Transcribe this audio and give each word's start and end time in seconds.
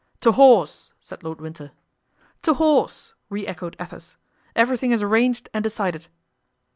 "To 0.21 0.31
horse!" 0.31 0.89
said 0.99 1.21
Lord 1.23 1.39
Winter. 1.41 1.73
"To 2.41 2.55
horse!" 2.55 3.13
re 3.29 3.45
echoed 3.45 3.75
Athos; 3.79 4.17
"everything 4.55 4.89
is 4.91 5.03
arranged 5.03 5.47
and 5.53 5.63
decided." 5.63 6.07